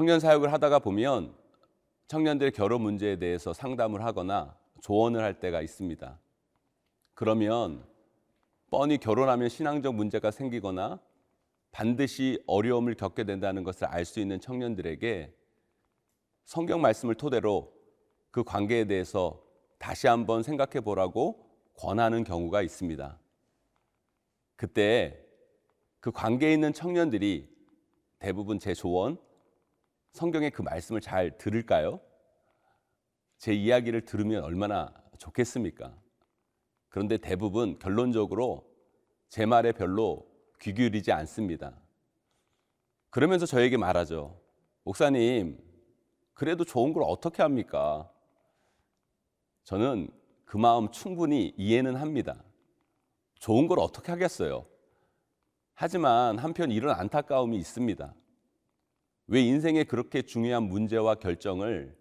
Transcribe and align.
청년 0.00 0.18
사역을 0.18 0.50
하다가 0.50 0.78
보면 0.78 1.34
청년들의 2.08 2.52
결혼 2.52 2.80
문제에 2.80 3.18
대해서 3.18 3.52
상담을 3.52 4.02
하거나 4.02 4.56
조언을 4.80 5.22
할 5.22 5.38
때가 5.38 5.60
있습니다. 5.60 6.18
그러면 7.12 7.84
뻔히 8.70 8.96
결혼하면 8.96 9.50
신앙적 9.50 9.94
문제가 9.94 10.30
생기거나 10.30 10.98
반드시 11.70 12.42
어려움을 12.46 12.94
겪게 12.94 13.24
된다는 13.24 13.62
것을 13.62 13.88
알 13.88 14.06
수 14.06 14.20
있는 14.20 14.40
청년들에게 14.40 15.36
성경 16.46 16.80
말씀을 16.80 17.14
토대로 17.14 17.70
그 18.30 18.42
관계에 18.42 18.86
대해서 18.86 19.44
다시 19.76 20.06
한번 20.06 20.42
생각해 20.42 20.80
보라고 20.80 21.46
권하는 21.74 22.24
경우가 22.24 22.62
있습니다. 22.62 23.18
그때 24.56 25.22
그 26.00 26.10
관계에 26.10 26.54
있는 26.54 26.72
청년들이 26.72 27.54
대부분 28.18 28.58
제 28.58 28.72
조언, 28.72 29.18
성경의 30.12 30.50
그 30.50 30.62
말씀을 30.62 31.00
잘 31.00 31.36
들을까요? 31.38 32.00
제 33.38 33.52
이야기를 33.54 34.04
들으면 34.04 34.44
얼마나 34.44 34.92
좋겠습니까? 35.18 35.96
그런데 36.88 37.16
대부분 37.16 37.78
결론적으로 37.78 38.68
제 39.28 39.46
말에 39.46 39.72
별로 39.72 40.26
귀 40.60 40.74
기울이지 40.74 41.12
않습니다. 41.12 41.80
그러면서 43.10 43.46
저에게 43.46 43.76
말하죠. 43.76 44.40
목사님, 44.84 45.58
그래도 46.34 46.64
좋은 46.64 46.92
걸 46.92 47.04
어떻게 47.06 47.42
합니까? 47.42 48.10
저는 49.64 50.10
그 50.44 50.56
마음 50.56 50.90
충분히 50.90 51.54
이해는 51.56 51.96
합니다. 51.96 52.42
좋은 53.34 53.68
걸 53.68 53.78
어떻게 53.78 54.10
하겠어요? 54.10 54.66
하지만 55.74 56.38
한편 56.38 56.70
이런 56.70 56.98
안타까움이 56.98 57.56
있습니다. 57.56 58.14
왜 59.30 59.42
인생에 59.42 59.84
그렇게 59.84 60.22
중요한 60.22 60.64
문제와 60.64 61.14
결정을 61.14 61.96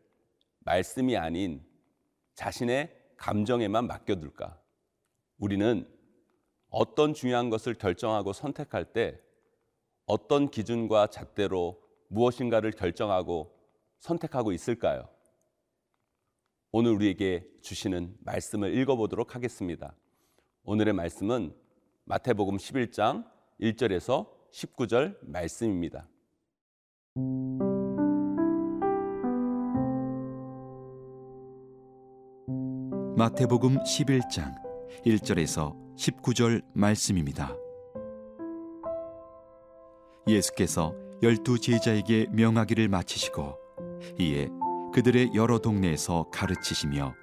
말씀이 0.61 1.16
아닌 1.16 1.63
자신의 2.33 2.91
감정에만 3.17 3.85
맡겨둘까? 3.85 4.59
우리는 5.38 5.88
어떤 6.72 7.13
중요한 7.13 7.52
것을 7.52 7.75
결정하고 7.75 8.33
선택할 8.33 8.94
때 8.94 9.19
어떤 10.07 10.50
기준과 10.50 11.07
잣대로 11.11 11.80
무엇인가를 12.07 12.72
결정하고 12.72 13.55
선택하고 14.00 14.52
있을까요? 14.52 15.07
오늘 16.72 16.94
우리에게 16.94 17.47
주시는 17.61 18.17
말씀을 18.22 18.75
읽어보도록 18.75 19.35
하겠습니다. 19.35 19.95
오늘의 20.63 20.95
말씀은 20.95 21.55
마태복음 22.05 22.57
11장 22.57 23.30
1절에서 23.61 24.27
19절 24.52 25.19
말씀입니다. 25.22 26.07
마태복음 33.20 33.80
11장 33.84 34.56
1절에서 35.06 35.75
19절 35.97 36.64
말씀입니다. 36.73 37.53
예수께서 40.25 40.95
열두 41.22 41.59
제자에게 41.59 42.28
명하기를 42.31 42.88
마치시고 42.88 43.57
이에 44.19 44.47
그들의 44.94 45.31
여러 45.36 45.59
동네에서 45.59 46.28
가르치시며 46.31 47.13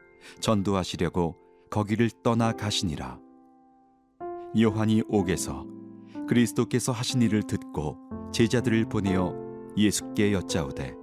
전도하시려고 0.41 1.37
거기를 1.71 2.11
떠나 2.23 2.53
가시니라. 2.53 3.19
요한이 4.61 5.03
옥에서 5.09 5.67
그리스도께서 6.29 6.93
하신 6.93 7.23
일을 7.23 7.43
듣고 7.45 7.97
제자들을 8.33 8.91
보내어 8.91 9.46
예수께 9.77 10.33
여짜오되 10.33 10.95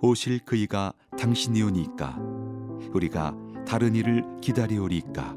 오실 0.00 0.40
그이가 0.44 0.92
당신이오니까 1.18 2.18
우리가 2.92 3.36
다른 3.66 3.94
일을 3.94 4.24
기다리오리까? 4.40 5.36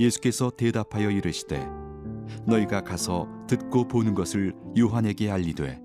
예수께서 0.00 0.50
대답하여 0.50 1.10
이르시되 1.10 1.66
너희가 2.46 2.82
가서 2.82 3.28
듣고 3.46 3.86
보는 3.86 4.14
것을 4.14 4.54
요한에게 4.78 5.30
알리되 5.30 5.80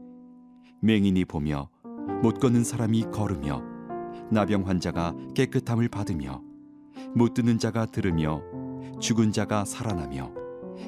맹인이 0.82 1.26
보며 1.26 1.70
못 2.22 2.40
걷는 2.40 2.64
사람이 2.64 3.06
걸으며 3.12 3.62
나병 4.31 4.68
환자가 4.68 5.14
깨끗함을 5.36 5.90
받으며 5.90 6.42
못 7.16 7.34
듣는 7.34 7.58
자가 7.58 7.86
들으며 7.86 8.42
죽은 9.00 9.31
자가 9.31 9.66
살아나며 9.66 10.31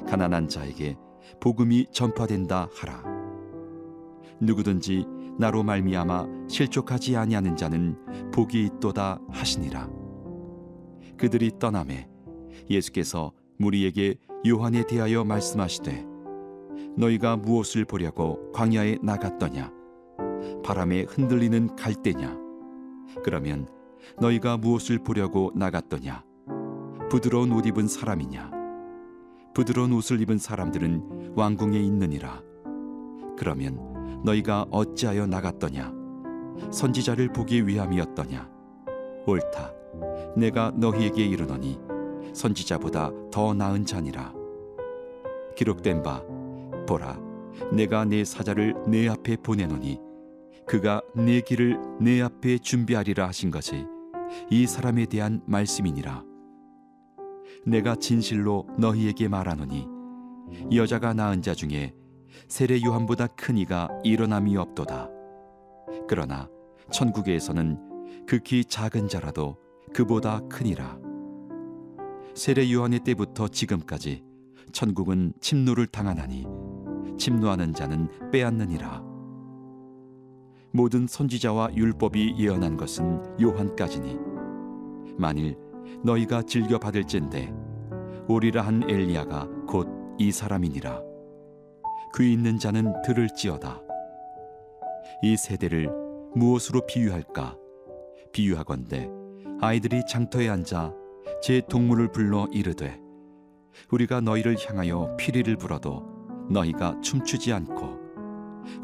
가난한 0.06 0.48
자에게 0.48 0.96
복음이 1.40 1.86
전파된다 1.92 2.68
하라 2.74 3.11
누구든지 4.42 5.06
나로 5.38 5.62
말미암아 5.62 6.26
실족하지 6.48 7.16
아니하는 7.16 7.56
자는 7.56 7.96
복이 8.32 8.64
있도다 8.64 9.20
하시니라. 9.30 9.88
그들이 11.16 11.52
떠남에 11.58 12.08
예수께서 12.68 13.32
무리에게 13.58 14.16
요한에 14.46 14.84
대하여 14.86 15.24
말씀하시되 15.24 16.04
너희가 16.96 17.36
무엇을 17.36 17.84
보려고 17.84 18.50
광야에 18.52 18.98
나갔더냐? 19.02 19.72
바람에 20.64 21.02
흔들리는 21.02 21.76
갈대냐? 21.76 22.36
그러면 23.24 23.68
너희가 24.20 24.56
무엇을 24.56 24.98
보려고 24.98 25.52
나갔더냐? 25.54 26.24
부드러운 27.08 27.52
옷 27.52 27.66
입은 27.66 27.86
사람이냐? 27.86 28.50
부드러운 29.54 29.92
옷을 29.92 30.20
입은 30.20 30.38
사람들은 30.38 31.34
왕궁에 31.36 31.78
있느니라. 31.78 32.42
그러면 33.36 33.91
너희가 34.22 34.66
어찌하여 34.70 35.26
나갔더냐? 35.26 35.92
선지자를 36.70 37.32
보기 37.32 37.66
위함이었더냐? 37.66 38.50
옳다. 39.26 39.72
내가 40.36 40.72
너희에게 40.74 41.24
이르노니 41.24 41.78
선지자보다 42.32 43.10
더 43.30 43.54
나은 43.54 43.84
자니라. 43.84 44.32
기록된 45.56 46.02
바 46.02 46.22
보라 46.86 47.18
내가 47.72 48.04
내 48.04 48.24
사자를 48.24 48.74
내 48.86 49.08
앞에 49.08 49.36
보내노니 49.36 50.00
그가 50.66 51.02
내 51.14 51.40
길을 51.40 51.78
내 52.00 52.22
앞에 52.22 52.58
준비하리라 52.58 53.26
하신 53.26 53.50
것이 53.50 53.84
이 54.50 54.66
사람에 54.66 55.06
대한 55.06 55.42
말씀이니라. 55.46 56.24
내가 57.66 57.94
진실로 57.96 58.66
너희에게 58.78 59.28
말하노니 59.28 59.86
여자가 60.74 61.12
낳은 61.12 61.42
자 61.42 61.54
중에 61.54 61.92
세례 62.48 62.82
요한보다 62.82 63.26
큰 63.28 63.56
이가 63.56 63.88
일어남이 64.04 64.56
없도다. 64.56 65.08
그러나 66.08 66.48
천국에서는 66.90 68.26
극히 68.26 68.64
작은 68.64 69.08
자라도 69.08 69.56
그보다 69.92 70.40
크니라. 70.48 70.98
세례 72.34 72.70
요한의 72.72 73.00
때부터 73.00 73.48
지금까지 73.48 74.22
천국은 74.72 75.32
침노를 75.40 75.86
당하나니 75.86 76.46
침노하는 77.18 77.74
자는 77.74 78.08
빼앗느니라. 78.30 79.02
모든 80.72 81.06
선지자와 81.06 81.74
율법이 81.74 82.36
예언한 82.38 82.78
것은 82.78 83.22
요한까지니 83.40 84.16
만일 85.18 85.58
너희가 86.02 86.42
즐겨 86.42 86.78
받을진대 86.78 87.52
오리라 88.28 88.62
한 88.62 88.82
엘리야가 88.88 89.48
곧 89.66 90.02
이 90.18 90.30
사람이니라 90.30 91.11
귀 92.16 92.32
있는 92.32 92.58
자는 92.58 93.00
들을지어다. 93.02 93.80
이 95.22 95.36
세대를 95.36 95.90
무엇으로 96.34 96.86
비유할까? 96.86 97.56
비유하건대 98.32 99.08
아이들이 99.60 100.02
장터에 100.06 100.48
앉아 100.48 100.92
제 101.42 101.62
동물을 101.68 102.12
불러 102.12 102.46
이르되 102.50 103.00
우리가 103.90 104.20
너희를 104.20 104.56
향하여 104.58 105.16
피리를 105.16 105.56
불어도 105.56 106.04
너희가 106.50 107.00
춤추지 107.00 107.52
않고 107.52 108.00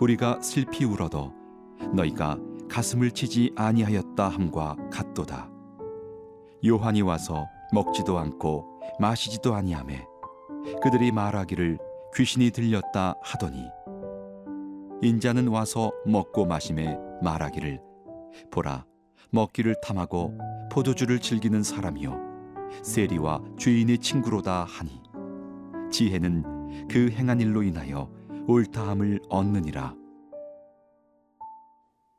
우리가 0.00 0.40
슬피 0.40 0.84
울어도 0.84 1.32
너희가 1.94 2.38
가슴을 2.68 3.10
치지 3.10 3.52
아니하였다 3.56 4.28
함과 4.28 4.76
같도다. 4.92 5.50
요한이 6.66 7.02
와서 7.02 7.46
먹지도 7.72 8.18
않고 8.18 8.80
마시지도 8.98 9.54
아니하매 9.54 10.04
그들이 10.82 11.12
말하기를 11.12 11.78
귀신이 12.14 12.50
들렸다 12.50 13.14
하더니 13.22 13.68
인자는 15.02 15.48
와서 15.48 15.92
먹고 16.06 16.46
마심에 16.46 16.98
말하기를 17.22 17.80
보라 18.50 18.86
먹기를 19.30 19.76
탐하고 19.82 20.36
포도주를 20.72 21.20
즐기는 21.20 21.62
사람이요 21.62 22.28
세리와 22.82 23.42
죄인의 23.58 23.98
친구로다 23.98 24.64
하니 24.64 25.02
지혜는 25.90 26.88
그 26.88 27.10
행한 27.10 27.40
일로 27.40 27.62
인하여 27.62 28.10
옳다함을 28.46 29.20
얻느니라 29.28 29.94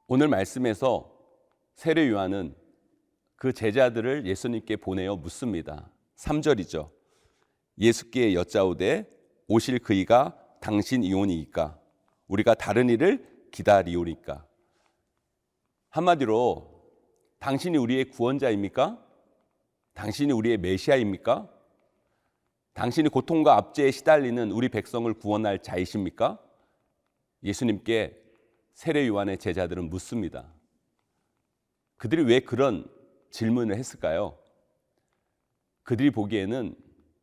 오늘 0.08 0.28
말씀에서 0.28 1.12
세례 1.76 2.10
요한은 2.10 2.56
그 3.36 3.54
제자들을 3.54 4.26
예수님께 4.26 4.76
보내어 4.76 5.16
묻습니다. 5.16 5.90
3절이죠. 6.18 6.90
예수께 7.78 8.34
여짜오되 8.34 9.08
오실 9.50 9.80
그이가 9.80 10.38
당신 10.62 11.04
이온이니까 11.04 11.80
우리가 12.28 12.54
다른 12.54 12.88
일을 12.88 13.48
기다리오니까 13.52 14.46
한마디로 15.90 16.80
당신이 17.40 17.78
우리의 17.80 18.12
구원자입니까? 18.12 19.04
당신이 19.96 20.32
우리의 20.34 20.58
메시아입니까? 20.60 21.50
당신이 22.74 23.10
고통과 23.10 23.58
압제에 23.58 23.90
시달리는 23.90 24.52
우리 24.52 24.70
백성을 24.70 25.12
구원할 25.16 25.64
자이십니까? 25.64 26.40
예수님께 27.44 28.22
세례 28.74 29.08
요한의 29.08 29.40
제자들은 29.40 29.90
묻습니다. 29.90 30.54
그들이 31.98 32.22
왜 32.24 32.40
그런 32.40 32.88
질문을 33.32 33.76
했을까요? 33.78 34.38
그들이 35.82 36.12
보기에는 36.12 36.76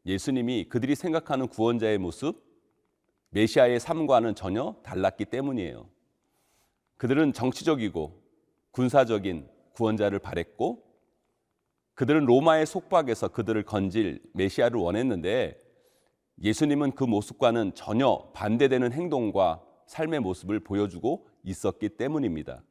예수님이 0.07 0.69
그들이 0.69 0.95
생각하는 0.95 1.49
구원자의 1.49 1.99
모습, 1.99 2.41
메시아의 3.31 3.81
삶과는 3.81 4.37
전혀 4.37 4.77
달랐기 4.85 5.27
때문이에요. 5.27 5.89
그들은 6.97 7.33
정치적이고 7.33 8.23
군사적인 8.71 9.49
구원자를 9.73 10.21
바랬고 10.21 10.85
그들은 11.95 12.25
로마의 12.25 12.67
속박에서 12.67 13.29
그들을 13.29 13.63
건질 13.65 14.23
메시아를 14.33 14.79
원했는데 14.79 15.61
예수님은 16.43 16.93
그 16.93 17.05
모습과는 17.05 17.75
전혀 17.75 18.31
반대되는 18.33 18.93
행동과 18.93 19.63
삶의 19.87 20.21
모습을 20.21 20.61
보여주고 20.61 21.29
있었기 21.43 21.91
때문입니다. 21.91 22.63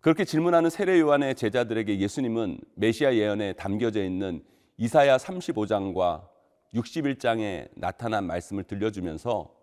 그렇게 0.00 0.24
질문하는 0.24 0.70
세례 0.70 1.00
요한의 1.00 1.34
제자들에게 1.34 1.98
예수님은 1.98 2.60
메시아 2.74 3.14
예언에 3.14 3.54
담겨져 3.54 4.04
있는 4.04 4.44
이사야 4.76 5.18
35장과 5.18 6.28
61장에 6.74 7.70
나타난 7.76 8.26
말씀을 8.26 8.64
들려주면서 8.64 9.54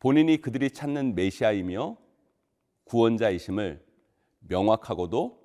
본인이 0.00 0.36
그들이 0.38 0.70
찾는 0.70 1.14
메시아이며 1.14 1.96
구원자이심을 2.84 3.84
명확하고도 4.40 5.40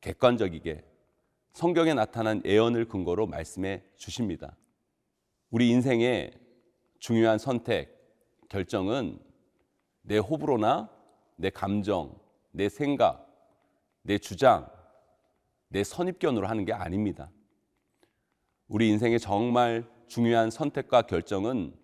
객관적이게 0.00 0.82
성경에 1.52 1.94
나타난 1.94 2.42
예언을 2.44 2.88
근거로 2.88 3.26
말씀해 3.26 3.82
주십니다. 3.96 4.56
우리 5.50 5.68
인생의 5.70 6.32
중요한 6.98 7.38
선택, 7.38 7.94
결정은 8.48 9.20
내 10.02 10.18
호불호나 10.18 10.90
내 11.36 11.50
감정, 11.50 12.18
내 12.50 12.68
생각, 12.68 13.30
내 14.02 14.18
주장, 14.18 14.68
내 15.68 15.84
선입견으로 15.84 16.46
하는 16.46 16.64
게 16.64 16.72
아닙니다. 16.72 17.30
우리 18.68 18.88
인생의 18.88 19.20
정말 19.20 19.86
중요한 20.06 20.50
선택과 20.50 21.02
결정은 21.02 21.74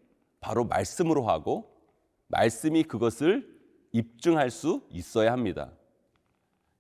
바로 0.41 0.65
말씀으로 0.65 1.25
하고 1.25 1.71
말씀이 2.29 2.85
그것을 2.85 3.61
입증할 3.93 4.51
수 4.51 4.83
있어야 4.91 5.33
합니다. 5.33 5.73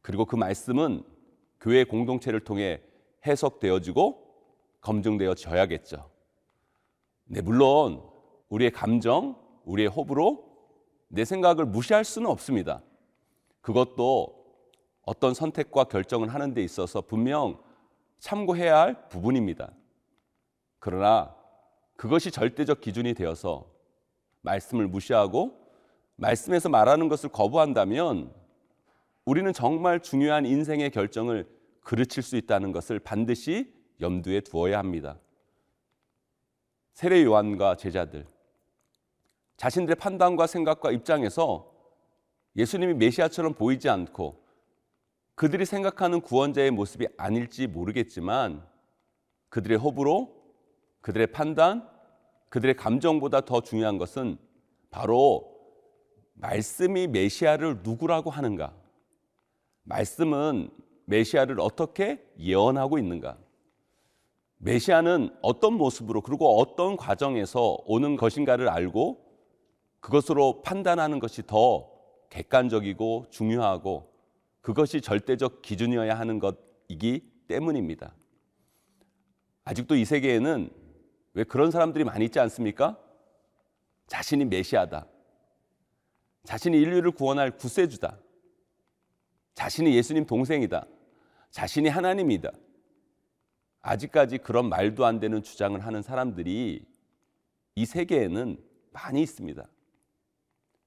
그리고 0.00 0.25
그 0.25 0.37
말씀은 0.37 1.02
교회 1.61 1.85
공동체를 1.85 2.41
통해 2.41 2.81
해석되어지고 3.26 4.26
검증되어져야겠죠. 4.81 6.08
네, 7.26 7.43
물론 7.43 8.03
우리의 8.49 8.70
감정, 8.70 9.37
우리의 9.64 9.88
호불호, 9.88 10.49
내 11.08 11.25
생각을 11.25 11.67
무시할 11.67 12.05
수는 12.05 12.31
없습니다. 12.31 12.82
그것도 13.61 14.41
어떤 15.03 15.35
선택과 15.35 15.85
결정을 15.85 16.32
하는 16.32 16.55
데 16.55 16.62
있어서 16.62 17.03
분명 17.03 17.61
참고해야 18.20 18.79
할 18.79 19.08
부분입니다. 19.08 19.73
그러나 20.81 21.37
그것이 21.97 22.31
절대적 22.31 22.81
기준이 22.81 23.15
되어서 23.15 23.71
말씀을 24.41 24.88
무시하고 24.88 25.61
말씀에서 26.17 26.69
말하는 26.69 27.09
것을 27.09 27.29
거부한다면 27.29 28.35
우리는 29.25 29.53
정말 29.53 30.00
중요한 30.00 30.47
인생의 30.47 30.91
결정을 30.91 31.47
그르칠 31.82 32.23
수 32.23 32.37
있다는 32.37 32.73
것을 32.73 32.99
반드시 32.99 33.73
염두에 34.00 34.41
두어야 34.41 34.79
합니다. 34.79 35.19
세례 36.94 37.23
요한과 37.23 37.77
제자들 37.77 38.27
자신들의 39.56 39.97
판단과 39.97 40.47
생각과 40.47 40.91
입장에서 40.91 41.71
예수님이 42.56 42.94
메시아처럼 42.94 43.55
보이지 43.55 43.88
않고 43.91 44.43
그들이 45.35 45.67
생각하는 45.67 46.23
구원자의 46.23 46.71
모습이 46.71 47.06
아닐지 47.17 47.67
모르겠지만 47.67 48.67
그들의 49.50 49.79
호불호, 49.79 50.40
그들의 51.00 51.29
판단, 51.29 51.88
그들의 52.49 52.76
감정보다 52.76 53.43
더 53.43 53.61
중요한 53.61 53.99
것은 53.99 54.38
바로 54.91 55.56
말씀이 56.35 57.06
메시아를 57.06 57.81
누구라고 57.82 58.31
하는가? 58.31 58.75
말씀은 59.85 60.70
메시아를 61.06 61.61
어떻게 61.61 62.25
예언하고 62.38 62.99
있는가? 62.99 63.38
메시아는 64.58 65.35
어떤 65.43 65.75
모습으로 65.75 66.20
그리고 66.20 66.58
어떤 66.58 66.97
과정에서 66.97 67.79
오는 67.87 68.17
것인가를 68.17 68.69
알고 68.69 69.25
그것으로 70.00 70.62
판단하는 70.62 71.19
것이 71.19 71.46
더 71.46 71.91
객관적이고 72.31 73.26
중요하고 73.31 74.12
그것이 74.61 75.00
절대적 75.00 75.62
기준이어야 75.62 76.19
하는 76.19 76.38
것이기 76.38 77.23
때문입니다. 77.49 78.14
아직도 79.64 79.96
이 79.96 80.05
세계에는 80.05 80.70
왜 81.35 81.44
그런 81.44 81.71
사람들이 81.71 82.05
많이 82.05 82.25
있지 82.25 82.41
않습니까? 82.41 82.99
자신이 84.06 84.44
메시아다. 84.47 85.06
자신이 86.44 86.77
인류를 86.79 87.12
구원할 87.12 87.56
구세주다. 87.56 88.19
자신이 89.55 89.94
예수님 89.94 90.27
동생이다. 90.27 90.87
자신이 91.50 91.88
하나님이다. 91.88 92.50
아직까지 93.82 94.38
그런 94.38 94.69
말도 94.69 95.06
안 95.06 95.20
되는 95.20 95.43
주장을 95.43 95.79
하는 95.84 96.03
사람들이 96.03 96.84
이 97.75 97.87
세계에는 97.87 98.63
많이 98.93 99.22
있습니다. 99.22 99.67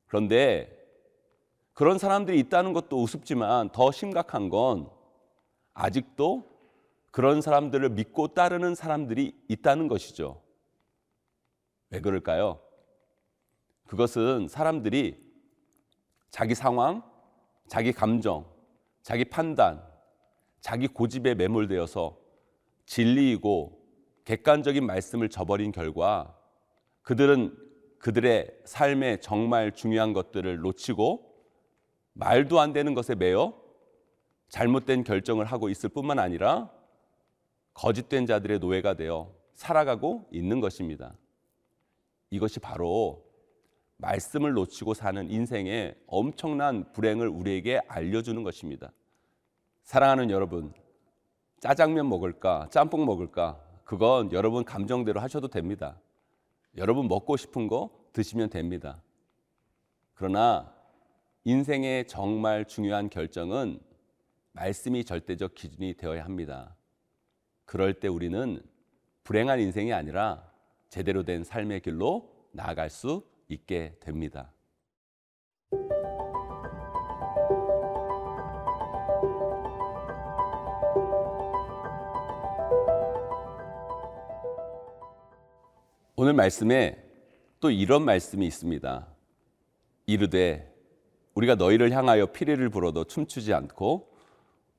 그런데 0.07 0.79
그런 1.73 1.97
사람들이 1.97 2.39
있다는 2.39 2.73
것도 2.73 3.01
우습지만 3.01 3.69
더 3.71 3.91
심각한 3.91 4.49
건 4.49 4.89
아직도 5.73 6.52
그런 7.13 7.41
사람들을 7.41 7.89
믿고 7.89 8.29
따르는 8.29 8.73
사람들이 8.73 9.39
있다는 9.47 9.87
것이죠. 9.87 10.41
왜 11.91 12.01
그럴까요? 12.01 12.59
그것은 13.85 14.47
사람들이 14.47 15.23
자기 16.31 16.55
상황, 16.55 17.03
자기 17.67 17.93
감정, 17.93 18.51
자기 19.03 19.25
판단, 19.25 19.79
자기 20.59 20.87
고집에 20.87 21.35
매몰되어서 21.35 22.17
진리이고 22.87 23.85
객관적인 24.25 24.83
말씀을 24.83 25.29
저버린 25.29 25.71
결과 25.71 26.35
그들은 27.03 27.55
그들의 27.99 28.61
삶에 28.65 29.19
정말 29.19 29.71
중요한 29.71 30.13
것들을 30.13 30.61
놓치고 30.61 31.31
말도 32.13 32.59
안 32.59 32.73
되는 32.73 32.95
것에 32.95 33.13
매여 33.13 33.53
잘못된 34.49 35.03
결정을 35.03 35.45
하고 35.45 35.69
있을 35.69 35.89
뿐만 35.89 36.17
아니라 36.17 36.71
거짓된 37.73 38.25
자들의 38.25 38.59
노예가 38.59 38.95
되어 38.95 39.33
살아가고 39.53 40.27
있는 40.31 40.59
것입니다. 40.59 41.15
이것이 42.29 42.59
바로 42.59 43.23
말씀을 43.97 44.53
놓치고 44.53 44.93
사는 44.93 45.29
인생의 45.29 45.95
엄청난 46.07 46.91
불행을 46.91 47.27
우리에게 47.27 47.81
알려주는 47.87 48.43
것입니다. 48.43 48.91
사랑하는 49.83 50.29
여러분, 50.29 50.73
짜장면 51.59 52.09
먹을까, 52.09 52.67
짬뽕 52.71 53.05
먹을까, 53.05 53.61
그건 53.83 54.31
여러분 54.31 54.63
감정대로 54.65 55.19
하셔도 55.19 55.47
됩니다. 55.47 55.99
여러분 56.77 57.07
먹고 57.07 57.37
싶은 57.37 57.67
거 57.67 57.91
드시면 58.13 58.49
됩니다. 58.49 59.01
그러나 60.13 60.73
인생의 61.43 62.07
정말 62.07 62.65
중요한 62.65 63.09
결정은 63.09 63.79
말씀이 64.53 65.03
절대적 65.03 65.55
기준이 65.55 65.95
되어야 65.95 66.23
합니다. 66.23 66.75
그럴 67.65 67.93
때 67.93 68.07
우리는 68.07 68.61
불행한 69.23 69.59
인생이 69.59 69.93
아니라 69.93 70.51
제대로 70.89 71.23
된 71.23 71.43
삶의 71.43 71.81
길로 71.81 72.29
나아갈 72.51 72.89
수 72.89 73.25
있게 73.47 73.95
됩니다. 73.99 74.51
오늘 86.15 86.33
말씀에 86.33 87.03
또 87.59 87.71
이런 87.71 88.05
말씀이 88.05 88.45
있습니다. 88.45 89.07
이르되 90.05 90.71
우리가 91.33 91.55
너희를 91.55 91.91
향하여 91.91 92.27
피리를 92.27 92.69
불어도 92.69 93.05
춤추지 93.05 93.53
않고 93.53 94.13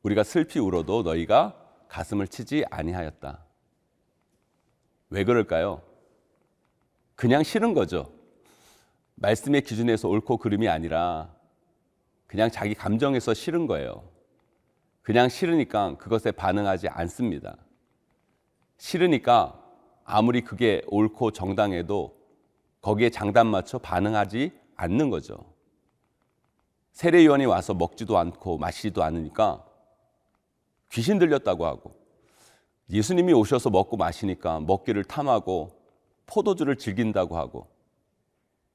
우리가 0.02 0.22
슬피 0.22 0.58
울어도 0.58 1.02
너희가 1.02 1.63
가슴을 1.94 2.26
치지 2.26 2.64
아니하였다. 2.70 3.44
왜 5.10 5.22
그럴까요? 5.22 5.80
그냥 7.14 7.44
싫은 7.44 7.72
거죠. 7.72 8.12
말씀의 9.14 9.62
기준에서 9.62 10.08
옳고 10.08 10.38
그름이 10.38 10.68
아니라 10.68 11.32
그냥 12.26 12.50
자기 12.50 12.74
감정에서 12.74 13.32
싫은 13.32 13.68
거예요. 13.68 14.02
그냥 15.02 15.28
싫으니까 15.28 15.96
그것에 15.96 16.32
반응하지 16.32 16.88
않습니다. 16.88 17.58
싫으니까 18.76 19.62
아무리 20.02 20.40
그게 20.40 20.82
옳고 20.88 21.30
정당해도 21.30 22.18
거기에 22.80 23.10
장단 23.10 23.46
맞춰 23.46 23.78
반응하지 23.78 24.50
않는 24.74 25.10
거죠. 25.10 25.54
세례요한이 26.90 27.44
와서 27.44 27.72
먹지도 27.72 28.18
않고 28.18 28.58
마시지도 28.58 29.04
않으니까 29.04 29.64
귀신 30.90 31.18
들렸다고 31.18 31.66
하고 31.66 31.94
예수님이 32.90 33.32
오셔서 33.32 33.70
먹고 33.70 33.96
마시니까 33.96 34.60
먹기를 34.60 35.04
탐하고 35.04 35.70
포도주를 36.26 36.76
즐긴다고 36.76 37.36
하고 37.36 37.68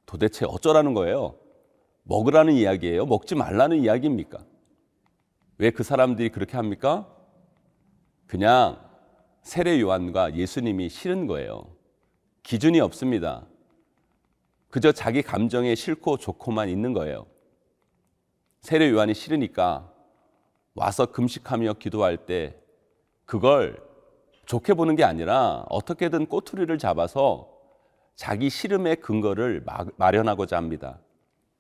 도대체 0.06 0.46
어쩌라는 0.46 0.94
거예요? 0.94 1.36
먹으라는 2.04 2.54
이야기예요? 2.54 3.06
먹지 3.06 3.36
말라는 3.36 3.78
이야기입니까? 3.84 4.40
왜 5.60 5.72
그 5.72 5.84
사람들이 5.84 6.30
그렇게 6.30 6.56
합니까? 6.56 7.08
그냥 8.26 8.80
세례 9.44 9.80
요한과 9.80 10.36
예수님이 10.36 10.90
싫은 10.90 11.28
거예요. 11.28 11.76
기준이 12.44 12.80
없습니다. 12.80 13.46
그저 14.70 14.92
자기 14.92 15.22
감정에 15.22 15.76
싫고 15.76 16.18
좋고만 16.18 16.70
있는 16.70 16.94
거예요. 16.94 17.26
세례 18.62 18.90
요한이 18.90 19.14
싫으니까 19.14 19.89
와서 20.80 21.08
금식하며 21.08 21.74
기도할 21.74 22.16
때 22.16 22.56
그걸 23.26 23.84
좋게 24.46 24.76
보는 24.76 24.96
게 24.96 25.04
아니라 25.04 25.66
어떻게든 25.68 26.28
꼬투리를 26.28 26.78
잡아서 26.78 27.50
자기 28.16 28.50
싫음의 28.50 29.02
근거를 29.02 29.62
마, 29.66 29.86
마련하고자 29.98 30.56
합니다. 30.56 30.98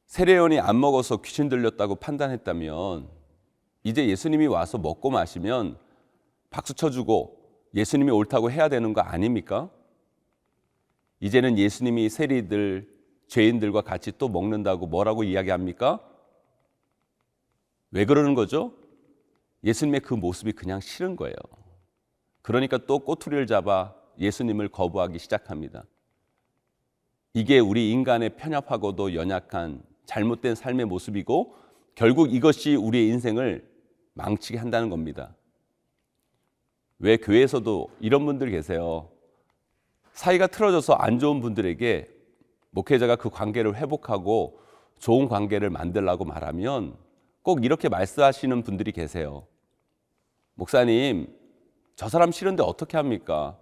세례요한이 0.06 0.62
안 0.62 0.80
먹어서 0.80 1.18
귀신 1.18 1.50
들렸다고 1.50 1.96
판단했다면 1.96 3.10
이제 3.84 4.08
예수님이 4.08 4.48
와서 4.48 4.78
먹고 4.78 5.10
마시면 5.10 5.78
박수 6.50 6.74
쳐주고 6.74 7.38
예수님이 7.76 8.12
옳다고 8.12 8.50
해야 8.50 8.70
되는 8.70 8.94
거 8.94 9.02
아닙니까? 9.02 9.70
이제는 11.20 11.58
예수님이 11.58 12.08
세리들, 12.08 12.88
죄인들과 13.28 13.82
같이 13.82 14.14
또 14.18 14.30
먹는다고 14.30 14.88
뭐라고 14.88 15.26
이야기합니까? 15.26 16.00
왜 17.92 18.06
그러는 18.06 18.34
거죠? 18.34 18.79
예수님의 19.64 20.02
그 20.02 20.14
모습이 20.14 20.54
그냥 20.54 20.80
싫은 20.80 21.16
거예요. 21.16 21.36
그러니까 22.42 22.78
또 22.78 23.00
꼬투리를 23.00 23.46
잡아 23.48 23.94
예수님을 24.18 24.70
거부하기 24.70 25.20
시작합니다. 25.20 25.84
이게 27.34 27.60
우리 27.60 27.92
인간의 27.92 28.36
편협하고도 28.38 29.14
연약한 29.16 29.84
잘못된 30.06 30.56
삶의 30.56 30.86
모습이고 30.86 31.56
결국 31.96 32.34
이것이 32.34 32.76
우리의 32.76 33.10
인생을 33.10 33.70
망치게 34.14 34.58
한다는 34.58 34.90
겁니다. 34.90 35.36
왜 36.98 37.18
교회에서도 37.18 37.90
이런 38.00 38.26
분들 38.26 38.52
계세요. 38.52 39.10
사이가 40.14 40.48
틀어져서 40.48 40.94
안 40.94 41.20
좋은 41.20 41.40
분들에게 41.40 42.10
목회자가 42.72 43.16
그 43.16 43.30
관계를 43.30 43.76
회복하고 43.76 44.60
좋은 45.00 45.30
관계를 45.30 45.70
만들라고 45.70 46.26
말하면 46.26 46.98
꼭 47.50 47.66
이렇게 47.66 47.90
말씀하시는 47.90 48.62
분들이 48.62 48.92
계세요. 48.92 49.48
목사님, 50.54 51.36
저 51.96 52.08
사람 52.08 52.32
싫은데 52.32 52.62
어떻게 52.62 52.96
합니까? 52.96 53.58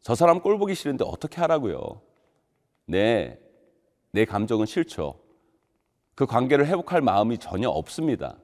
저 0.00 0.14
사람 0.14 0.40
꼴 0.40 0.56
보기 0.56 0.74
싫은데 0.74 1.04
어떻게 1.06 1.42
하라고요? 1.42 2.00
네, 2.86 3.38
내 4.12 4.24
감정은 4.24 4.64
싫죠. 4.64 5.20
그 6.14 6.24
관계를 6.24 6.66
회복할 6.66 7.02
마음이 7.02 7.36
전혀 7.36 7.68
없습니다. 7.68 8.38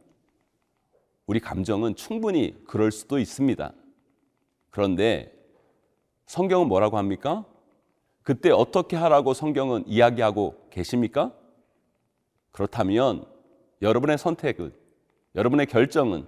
우리 1.24 1.40
감정은 1.40 1.94
충분히 1.94 2.62
그럴 2.66 2.92
수도 2.92 3.18
있습니다. 3.18 3.72
그런데 4.68 5.32
성경은 6.26 6.68
뭐라고 6.68 6.98
합니까? 6.98 7.46
그때 8.22 8.50
어떻게 8.50 8.96
하라고 8.96 9.32
성경은 9.32 9.84
이야기하고 9.86 10.68
계십니까? 10.68 11.32
그렇다면 12.52 13.37
여러분의 13.82 14.18
선택은, 14.18 14.72
여러분의 15.34 15.66
결정은 15.66 16.26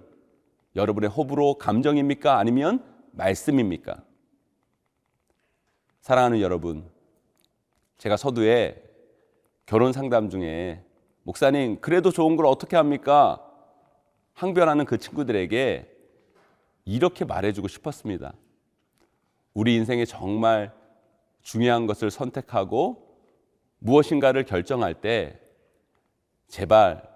여러분의 0.77 1.11
호불호 1.11 1.59
감정입니까? 1.59 2.39
아니면 2.39 2.85
말씀입니까? 3.13 4.05
사랑하는 6.01 6.41
여러분, 6.41 6.89
제가 7.99 8.17
서두에 8.17 8.83
결혼 9.67 9.93
상담 9.93 10.31
중에 10.31 10.85
목사님, 11.25 11.81
그래도 11.81 12.11
좋은 12.11 12.37
걸 12.37 12.47
어떻게 12.47 12.77
합니까? 12.77 13.45
항변하는 14.33 14.85
그 14.85 14.97
친구들에게 14.99 15.97
이렇게 16.85 17.25
말해주고 17.25 17.69
싶었습니다. 17.69 18.33
우리 19.53 19.75
인생에 19.75 20.05
정말 20.05 20.73
중요한 21.43 21.87
것을 21.87 22.11
선택하고 22.11 23.19
무엇인가를 23.79 24.45
결정할 24.45 24.95
때 24.95 25.41
제발 26.49 27.10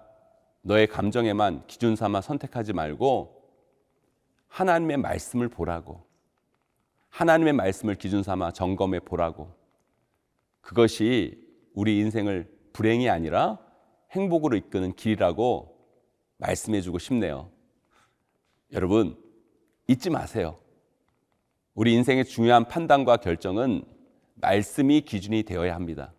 너의 0.65 0.87
감정에만 0.87 1.67
기준 1.67 1.95
삼아 1.95 2.21
선택하지 2.21 2.73
말고 2.73 3.43
하나님의 4.47 4.97
말씀을 4.97 5.47
보라고 5.47 6.03
하나님의 7.09 7.53
말씀을 7.53 7.93
기준 7.95 8.23
삼아 8.23 8.51
점검해 8.51 9.01
보라고 9.01 9.53
그것이 10.61 11.39
우리 11.75 11.99
인생을 11.99 12.51
불행이 12.73 13.07
아니라 13.09 13.59
행복으로 14.09 14.57
이끄는 14.57 14.95
길이라고 14.95 15.77
말씀해 16.37 16.81
주고 16.81 16.97
싶네요. 16.97 17.51
여러분, 18.71 19.15
잊지 19.87 20.09
마세요. 20.09 20.57
우리 21.75 21.93
인생의 21.93 22.25
중요한 22.25 22.67
판단과 22.67 23.17
결정은 23.17 23.83
말씀이 24.33 25.01
기준이 25.01 25.43
되어야 25.43 25.75
합니다. 25.75 26.14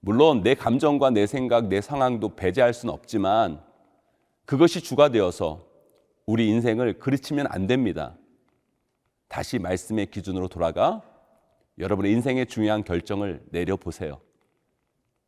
물론 0.00 0.42
내 0.42 0.54
감정과 0.54 1.10
내 1.10 1.26
생각, 1.26 1.66
내 1.66 1.80
상황도 1.80 2.36
배제할 2.36 2.72
수는 2.72 2.94
없지만 2.94 3.60
그것이 4.44 4.80
주가 4.80 5.08
되어서 5.08 5.66
우리 6.26 6.48
인생을 6.48 6.98
그르치면 6.98 7.46
안 7.48 7.66
됩니다. 7.66 8.16
다시 9.28 9.58
말씀의 9.58 10.06
기준으로 10.06 10.48
돌아가 10.48 11.02
여러분의 11.78 12.12
인생의 12.12 12.46
중요한 12.46 12.84
결정을 12.84 13.42
내려보세요. 13.50 14.20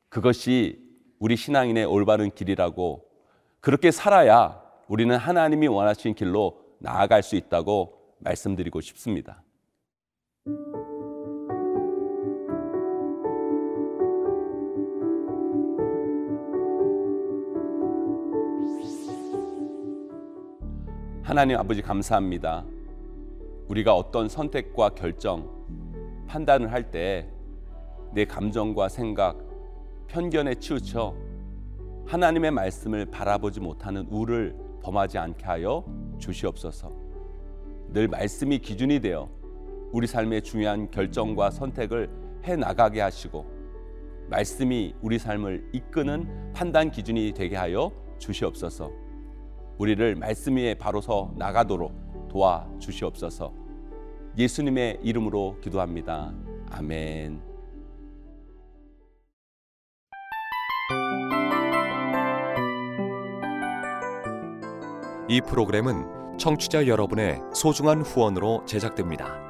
그것이 0.08 0.82
우리 1.18 1.36
신앙인의 1.36 1.84
올바른 1.84 2.30
길이라고 2.30 3.06
그렇게 3.60 3.90
살아야 3.90 4.60
우리는 4.88 5.16
하나님이 5.16 5.68
원하신 5.68 6.14
길로 6.14 6.60
나아갈 6.78 7.22
수 7.22 7.36
있다고 7.36 8.16
말씀드리고 8.18 8.80
싶습니다. 8.80 9.42
하나님 21.30 21.56
아버지 21.58 21.80
감사합니다. 21.80 22.64
우리가 23.68 23.94
어떤 23.94 24.28
선택과 24.28 24.96
결정, 24.96 25.48
판단을 26.26 26.72
할 26.72 26.90
때 26.90 27.24
내 28.12 28.24
감정과 28.24 28.88
생각, 28.88 29.38
편견에 30.08 30.56
치우쳐 30.56 31.14
하나님의 32.06 32.50
말씀을 32.50 33.06
바라보지 33.06 33.60
못하는 33.60 34.08
우를 34.10 34.56
범하지 34.82 35.18
않게 35.18 35.44
하여 35.44 35.84
주시옵소서. 36.18 36.90
늘 37.92 38.08
말씀이 38.08 38.58
기준이 38.58 38.98
되어 38.98 39.28
우리 39.92 40.08
삶의 40.08 40.42
중요한 40.42 40.90
결정과 40.90 41.52
선택을 41.52 42.10
해 42.42 42.56
나가게 42.56 43.00
하시고 43.02 43.46
말씀이 44.28 44.96
우리 45.00 45.20
삶을 45.20 45.70
이끄는 45.74 46.54
판단 46.54 46.90
기준이 46.90 47.34
되게 47.36 47.54
하여 47.54 47.92
주시옵소서. 48.18 49.09
우리를 49.80 50.14
말씀 50.16 50.56
위에 50.56 50.74
바로 50.74 51.00
서 51.00 51.32
나가도록 51.36 52.28
도와 52.28 52.68
주시옵소서. 52.78 53.54
예수님의 54.36 54.98
이름으로 55.02 55.56
기도합니다. 55.62 56.34
아멘. 56.70 57.40
이 65.30 65.40
프로그램은 65.40 66.36
청취자 66.36 66.86
여러분의 66.86 67.40
소중한 67.54 68.02
후원으로 68.02 68.66
제작됩니다. 68.66 69.49